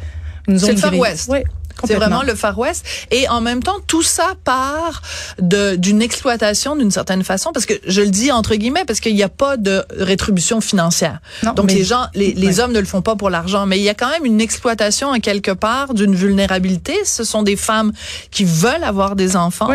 une 0.49 0.59
zone 0.59 0.77
C'est 0.77 0.91
le 0.91 0.97
Far. 0.97 0.99
West. 0.99 1.29
Oui, 1.31 1.39
C'est 1.87 1.95
vraiment 1.95 2.23
le 2.23 2.35
Far 2.35 2.59
West. 2.59 2.85
Et 3.11 3.29
en 3.29 3.41
même 3.41 3.63
temps, 3.63 3.77
tout 3.87 4.03
ça 4.03 4.33
part 4.45 5.03
d'une 5.39 6.03
exploitation 6.03 6.77
d'une 6.77 6.91
certaine 6.91 7.25
façon, 7.25 7.53
parce 7.53 7.67
que 7.67 7.75
je 7.87 8.01
le 8.03 8.09
dis 8.11 8.31
entre 8.33 8.55
guillemets, 8.55 8.85
parce 8.87 9.01
qu'il 9.01 9.15
n'y 9.15 9.23
a 9.23 9.29
pas 9.29 9.57
de 9.57 9.85
rétribution 9.97 10.61
financière. 10.61 11.21
Non, 11.43 11.53
Donc 11.53 11.67
mais- 11.67 11.75
les 11.75 11.85
gens, 11.85 12.07
les, 12.15 12.33
les 12.35 12.47
Ouais. 12.47 12.61
hommes 12.61 12.73
ne 12.73 12.81
le 12.81 12.87
font 12.87 13.03
pas 13.03 13.17
pour 13.17 13.31
l'argent, 13.31 13.67
mais 13.67 13.79
il 13.79 13.83
y 13.83 13.89
a 13.89 13.95
quand 13.95 14.11
même 14.11 14.25
une 14.25 14.41
exploitation 14.41 15.09
en 15.11 15.21
quelque 15.21 15.51
part 15.51 15.95
d'une 15.95 16.15
vulnérabilité. 16.15 16.95
Ce 17.05 17.25
sont 17.25 17.43
des 17.43 17.57
femmes 17.57 17.93
qui 18.31 18.45
veulent 18.45 18.85
avoir 18.85 19.17
des 19.17 19.37
enfants 19.37 19.71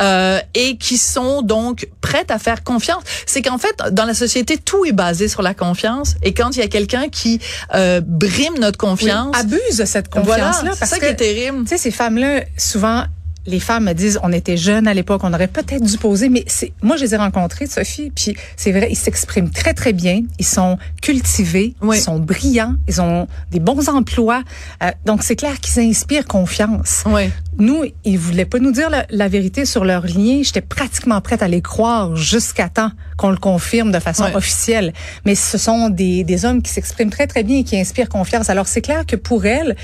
euh, 0.00 0.38
et 0.54 0.76
qui 0.76 0.98
sont 0.98 1.42
donc 1.42 1.88
prêtes 2.00 2.30
à 2.30 2.38
faire 2.38 2.62
confiance. 2.64 3.02
C'est 3.26 3.42
qu'en 3.42 3.58
fait, 3.58 3.76
dans 3.92 4.04
la 4.04 4.14
société, 4.14 4.56
tout 4.58 4.84
est 4.84 4.92
basé 4.92 5.28
sur 5.28 5.42
la 5.42 5.54
confiance. 5.54 6.14
Et 6.22 6.32
quand 6.34 6.50
il 6.56 6.60
y 6.60 6.62
a 6.62 6.68
quelqu'un 6.68 7.08
qui 7.08 7.40
euh, 7.74 8.00
brime 8.04 8.54
notre 8.58 8.82
Oui, 8.82 8.90
confiance, 8.90 9.36
abuse 9.36 9.76
de 9.78 9.84
cette 9.84 10.06
voilà, 10.12 10.46
confiance-là. 10.46 10.70
c'est 10.72 10.78
parce 10.80 10.90
ça 10.90 10.98
que, 10.98 11.04
qui 11.06 11.10
est 11.10 11.16
terrible. 11.16 11.51
Tu 11.60 11.66
sais, 11.68 11.78
ces 11.78 11.90
femmes-là, 11.90 12.42
souvent, 12.56 13.04
les 13.46 13.58
femmes 13.60 13.84
me 13.86 13.92
disent, 13.92 14.20
on 14.22 14.32
était 14.32 14.56
jeunes 14.56 14.86
à 14.86 14.94
l'époque, 14.94 15.22
on 15.24 15.32
aurait 15.34 15.48
peut-être 15.48 15.82
dû 15.84 15.98
poser, 15.98 16.28
mais 16.28 16.44
c'est, 16.46 16.72
moi, 16.80 16.96
je 16.96 17.02
les 17.02 17.14
ai 17.14 17.16
rencontrés, 17.16 17.66
Sophie, 17.66 18.12
puis 18.14 18.36
c'est 18.56 18.70
vrai, 18.70 18.86
ils 18.90 18.96
s'expriment 18.96 19.50
très, 19.50 19.74
très 19.74 19.92
bien, 19.92 20.22
ils 20.38 20.46
sont 20.46 20.78
cultivés, 21.02 21.74
Oui. 21.82 21.96
ils 21.98 22.00
sont 22.00 22.18
brillants, 22.20 22.76
ils 22.88 23.00
ont 23.00 23.26
des 23.50 23.58
bons 23.60 23.88
emplois, 23.88 24.42
Euh, 24.82 24.90
donc 25.04 25.22
c'est 25.24 25.34
clair 25.36 25.58
qu'ils 25.60 25.82
inspirent 25.82 26.26
confiance. 26.26 27.02
Ouais. 27.06 27.30
Nous, 27.58 27.84
ils 28.04 28.18
voulaient 28.18 28.44
pas 28.46 28.58
nous 28.58 28.72
dire 28.72 28.88
la, 28.90 29.06
la 29.10 29.28
vérité 29.28 29.64
sur 29.66 29.84
leur 29.84 30.06
lien. 30.06 30.40
J'étais 30.42 30.62
pratiquement 30.62 31.20
prête 31.20 31.42
à 31.42 31.48
les 31.48 31.60
croire 31.60 32.16
jusqu'à 32.16 32.68
temps 32.68 32.90
qu'on 33.16 33.30
le 33.30 33.36
confirme 33.36 33.92
de 33.92 33.98
façon 33.98 34.24
Ouais. 34.24 34.34
officielle. 34.34 34.92
Mais 35.26 35.34
ce 35.34 35.58
sont 35.58 35.90
des, 35.90 36.24
des 36.24 36.44
hommes 36.44 36.62
qui 36.62 36.70
s'expriment 36.72 37.10
très, 37.10 37.26
très 37.26 37.42
bien 37.42 37.58
et 37.58 37.64
qui 37.64 37.78
inspirent 37.78 38.08
confiance. 38.08 38.48
Alors, 38.50 38.66
c'est 38.66 38.80
clair 38.80 39.04
que 39.06 39.16
pour 39.16 39.44
elles, 39.46 39.76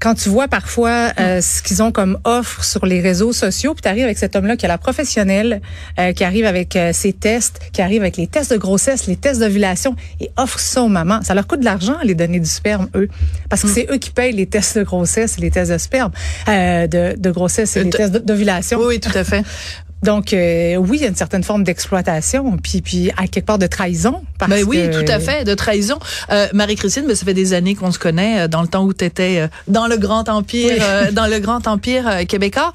quand 0.00 0.14
tu 0.14 0.28
vois 0.30 0.48
parfois 0.48 1.12
euh, 1.20 1.40
ce 1.40 1.62
qu'ils 1.62 1.82
ont 1.82 1.92
comme 1.92 2.18
offre 2.24 2.64
sur 2.64 2.84
les 2.86 3.00
réseaux 3.00 3.32
sociaux, 3.32 3.72
puis 3.74 3.82
tu 3.82 3.88
arrives 3.88 4.04
avec 4.04 4.18
cet 4.18 4.34
homme-là 4.34 4.56
qui 4.56 4.64
a 4.66 4.68
la 4.68 4.78
professionnelle, 4.78 5.62
euh, 6.00 6.12
qui 6.12 6.24
arrive 6.24 6.44
avec 6.44 6.74
euh, 6.76 6.92
ses 6.92 7.12
tests, 7.12 7.60
qui 7.72 7.82
arrive 7.82 8.02
avec 8.02 8.16
les 8.16 8.26
tests 8.26 8.52
de 8.52 8.56
grossesse, 8.58 9.06
les 9.06 9.16
tests 9.16 9.40
d'ovulation, 9.40 9.94
et 10.20 10.30
offre 10.36 10.58
ça 10.58 10.82
aux 10.82 10.88
mamans. 10.88 11.22
Ça 11.22 11.34
leur 11.34 11.46
coûte 11.46 11.60
de 11.60 11.64
l'argent, 11.64 11.96
les 12.02 12.14
donner 12.16 12.40
du 12.40 12.48
sperme, 12.48 12.88
eux. 12.96 13.08
Parce 13.48 13.62
que 13.62 13.68
c'est 13.68 13.86
eux 13.92 13.98
qui 13.98 14.10
payent 14.10 14.32
les 14.32 14.46
tests 14.46 14.76
de 14.76 14.82
grossesse 14.82 15.38
et 15.38 15.40
les 15.40 15.50
tests 15.50 15.70
de 15.70 15.78
sperme, 15.78 16.10
euh, 16.48 16.86
de, 17.16 17.20
de 17.20 17.30
grossesse 17.30 17.76
et 17.76 17.80
Euh, 17.80 17.84
les 17.84 17.90
de- 17.90 17.96
tests 17.96 18.12
d'ovulation. 18.24 18.78
Oui, 18.78 18.84
oui, 18.88 19.00
tout 19.00 19.16
à 19.16 19.24
fait. 19.24 19.42
Donc, 20.02 20.32
euh, 20.32 20.74
oui, 20.76 20.96
il 20.98 21.02
y 21.02 21.04
a 21.04 21.08
une 21.08 21.14
certaine 21.14 21.44
forme 21.44 21.62
d'exploitation, 21.62 22.56
puis, 22.56 22.82
puis 22.82 23.12
à 23.16 23.28
quelque 23.28 23.46
part 23.46 23.58
de 23.60 23.68
trahison. 23.68 24.22
Parce 24.36 24.50
Ben 24.50 24.64
oui, 24.66 24.78
que- 24.78 25.00
tout 25.04 25.12
à 25.12 25.20
fait, 25.20 25.44
de 25.44 25.54
trahison. 25.54 25.98
Euh, 26.32 26.48
Marie-Christine, 26.52 27.04
ben, 27.06 27.14
ça 27.14 27.24
fait 27.24 27.34
des 27.34 27.52
années 27.52 27.76
qu'on 27.76 27.92
se 27.92 28.00
connaît, 28.00 28.48
dans 28.48 28.62
le 28.62 28.68
temps 28.68 28.84
où 28.84 28.92
tu 28.92 29.04
étais 29.04 29.48
dans 29.68 29.86
le 29.86 29.96
grand 29.98 30.28
empire, 30.28 30.72
Oui. 30.72 30.78
euh, 30.82 31.12
dans 31.12 31.28
le 31.28 31.38
grand 31.38 31.68
empire 31.68 32.26
québécois. 32.26 32.72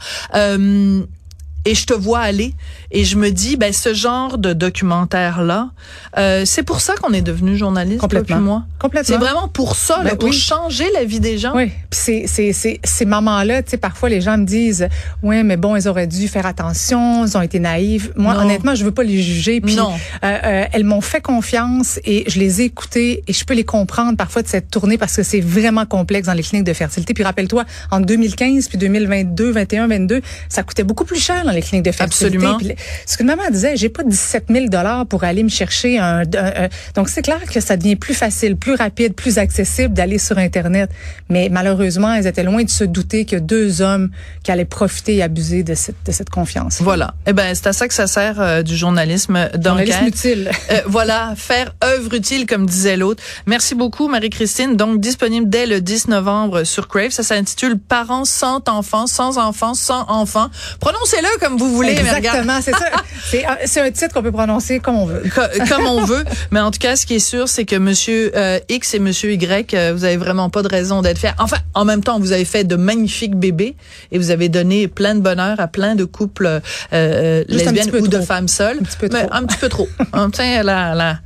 Et 1.67 1.75
je 1.75 1.85
te 1.85 1.93
vois 1.93 2.19
aller 2.19 2.53
et 2.91 3.03
je 3.03 3.17
me 3.17 3.29
dis, 3.29 3.57
ben 3.57 3.73
ce 3.73 3.93
genre 3.93 4.37
de 4.37 4.53
documentaire 4.53 5.43
là, 5.43 5.69
euh, 6.17 6.43
c'est 6.45 6.63
pour 6.63 6.79
ça 6.79 6.95
qu'on 6.95 7.11
est 7.11 7.21
devenu 7.21 7.57
journaliste, 7.57 7.99
Complètement. 7.99 8.39
moi. 8.39 8.63
Complètement. 8.79 9.15
C'est 9.17 9.19
vraiment 9.21 9.47
pour 9.49 9.75
ça, 9.75 9.97
là, 10.03 10.11
Ben 10.11 10.17
pour 10.17 10.29
oui. 10.29 10.35
changer 10.35 10.85
la 10.93 11.03
vie 11.03 11.19
des 11.19 11.37
gens. 11.37 11.51
Oui, 11.55 11.65
puis 11.89 11.99
c'est 11.99 12.23
c'est 12.27 12.53
c'est 12.53 12.79
ces 12.85 13.05
moments-là, 13.05 13.63
tu 13.63 13.71
sais 13.71 13.77
parfois 13.77 14.07
les 14.07 14.21
gens 14.21 14.37
me 14.37 14.45
disent 14.45 14.87
"Ouais, 15.23 15.43
mais 15.43 15.57
bon, 15.57 15.75
elles 15.75 15.87
auraient 15.89 16.07
dû 16.07 16.27
faire 16.29 16.45
attention, 16.45 17.25
elles 17.25 17.37
ont 17.37 17.41
été 17.41 17.59
naïves." 17.59 18.13
Moi 18.15 18.33
Non. 18.33 18.41
honnêtement, 18.41 18.73
je 18.75 18.85
veux 18.85 18.91
pas 18.93 19.03
les 19.03 19.21
juger 19.21 19.59
puis 19.59 19.75
Non. 19.75 19.91
euh, 20.23 20.37
euh, 20.43 20.65
elles 20.71 20.85
m'ont 20.85 21.01
fait 21.01 21.19
confiance 21.21 21.99
et 22.05 22.23
je 22.29 22.39
les 22.39 22.61
ai 22.61 22.65
écoutées 22.65 23.23
et 23.27 23.33
je 23.33 23.43
peux 23.43 23.53
les 23.55 23.65
comprendre 23.65 24.15
parfois 24.15 24.41
de 24.41 24.47
cette 24.47 24.69
tournée 24.71 24.97
parce 24.97 25.15
que 25.17 25.23
c'est 25.23 25.41
vraiment 25.41 25.85
complexe 25.85 26.27
dans 26.27 26.33
les 26.33 26.43
cliniques 26.43 26.67
de 26.67 26.73
fertilité. 26.73 27.13
Puis 27.13 27.23
rappelle-toi, 27.25 27.65
en 27.91 27.99
2015 27.99 28.69
puis 28.69 28.77
2022, 28.77 29.51
21, 29.51 29.87
22, 29.87 30.21
ça 30.47 30.63
coûtait 30.63 30.83
beaucoup 30.83 31.03
plus 31.05 31.19
cher 31.19 31.43
dans 31.43 31.51
les 31.51 31.56
les 31.57 31.61
cliniques 31.61 31.85
de 31.85 31.91
fertilité. 31.91 32.37
Absolument. 32.37 32.57
Puis, 32.57 32.75
ce 33.05 33.17
que 33.17 33.23
maman 33.23 33.43
disait, 33.51 33.75
j'ai 33.75 33.89
pas 33.89 34.03
17 34.03 34.45
000 34.49 34.67
dollars 34.67 35.05
pour 35.05 35.23
aller 35.23 35.43
me 35.43 35.49
chercher 35.49 35.99
un. 35.99 36.21
un- 36.21 36.63
un- 36.65 36.69
donc 36.95 37.09
c'est 37.09 37.21
clair 37.21 37.41
que 37.51 37.59
ça 37.59 37.75
devient 37.77 37.95
plus 37.95 38.13
facile, 38.13 38.55
plus 38.55 38.75
rapide, 38.75 39.13
plus 39.13 39.37
accessible 39.37 39.93
d'aller 39.93 40.17
sur 40.17 40.37
Internet. 40.37 40.89
Mais 41.29 41.49
malheureusement, 41.51 42.13
elles 42.13 42.27
étaient 42.27 42.43
loin 42.43 42.63
de 42.63 42.69
se 42.69 42.83
douter 42.83 43.25
que 43.25 43.35
deux 43.35 43.81
hommes 43.81 44.09
qui 44.43 44.51
allaient 44.51 44.65
profiter 44.65 45.15
et 45.17 45.23
abuser 45.23 45.63
de 45.63 45.75
cette, 45.75 45.95
de 46.05 46.11
cette 46.11 46.29
confiance. 46.29 46.77
Voilà. 46.81 47.13
Eh 47.25 47.33
ben, 47.33 47.53
c'est 47.55 47.67
à 47.67 47.73
ça 47.73 47.87
que 47.87 47.93
ça 47.93 48.07
sert 48.07 48.39
euh, 48.39 48.61
du 48.63 48.75
journalisme 48.77 49.49
d'enquête. 49.55 49.63
Journalisme 49.91 50.05
utile. 50.05 50.51
Euh, 50.71 50.81
voilà, 50.85 51.33
faire 51.35 51.73
œuvre 51.83 52.13
utile, 52.13 52.45
comme 52.45 52.65
disait 52.65 52.97
l'autre. 52.97 53.23
Merci 53.45 53.75
beaucoup, 53.75 54.07
Marie-Christine. 54.07 54.75
Donc, 54.75 54.99
disponible 54.99 55.49
dès 55.49 55.65
le 55.65 55.81
10 55.81 56.07
novembre 56.09 56.63
sur 56.63 56.87
Crave. 56.87 57.11
Ça 57.11 57.23
s'intitule 57.23 57.77
Parents 57.77 58.25
sans 58.25 58.61
enfants, 58.67 59.07
sans 59.07 59.37
enfants, 59.37 59.73
sans 59.73 60.03
enfants. 60.09 60.49
Prononcez-le 60.79 61.39
comme 61.39 61.46
vous 61.55 61.71
voulez. 61.73 61.91
Exactement, 61.91 62.59
c'est 62.61 62.71
ça. 62.71 62.89
C'est 63.65 63.81
un- 63.81 63.91
titre 63.91 64.13
qu'on 64.13 64.23
peut 64.23 64.31
prononcer 64.31 64.79
comme 64.79 64.95
on 64.95 65.05
veut. 65.05 65.21
Co- 65.33 65.65
comme 65.69 65.85
on 65.85 66.03
veut. 66.03 66.23
Mais 66.51 66.59
en 66.59 66.71
tout 66.71 66.79
cas, 66.79 66.95
ce 66.95 67.05
qui 67.05 67.15
est 67.15 67.19
sûr, 67.19 67.47
c'est 67.47 67.65
que 67.65 67.75
Monsieur 67.75 68.31
euh, 68.35 68.59
X 68.69 68.93
et 68.95 68.99
Monsieur 68.99 69.31
Y, 69.33 69.73
euh, 69.73 69.93
vous 69.95 70.03
avez 70.03 70.17
vraiment 70.17 70.49
pas 70.49 70.61
de 70.63 70.67
raison 70.67 71.01
d'être 71.01 71.17
fiers. 71.19 71.31
Enfin, 71.37 71.57
en 71.73 71.85
même 71.85 72.03
temps, 72.03 72.19
vous 72.19 72.31
avez 72.31 72.45
fait 72.45 72.63
de 72.63 72.75
magnifiques 72.75 73.35
bébés 73.35 73.75
et 74.11 74.17
vous 74.17 74.31
avez 74.31 74.49
donné 74.49 74.87
plein 74.87 75.13
de 75.15 75.19
bonheur 75.21 75.59
à 75.59 75.67
plein 75.67 75.95
de 75.95 76.05
couples 76.05 76.45
euh, 76.47 76.59
euh, 76.93 77.43
lesbiennes 77.47 77.93
ou 77.95 78.07
de 78.07 78.21
femmes 78.21 78.47
seules. 78.47 78.77
Un 78.79 78.83
petit 78.83 78.97
peu 78.97 79.09
Mais 79.11 79.25
trop. 79.25 79.33
un 79.35 79.43
petit 79.45 79.57
peu 79.57 79.69
trop. 79.69 79.87
Hein, 80.13 80.29
tiens, 80.31 80.63
la, 80.63 80.95
la, 80.95 81.19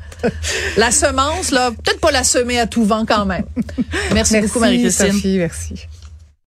la 0.77 0.91
semence, 0.91 1.51
là, 1.51 1.71
peut-être 1.71 1.99
pas 1.99 2.11
la 2.11 2.23
semer 2.23 2.59
à 2.59 2.65
tout 2.67 2.83
vent 2.83 3.05
quand 3.07 3.25
même. 3.25 3.45
Merci, 4.13 4.39
beaucoup, 4.41 4.59
Marie-Christine. 4.59 5.11
Sophie, 5.13 5.37
merci. 5.37 5.87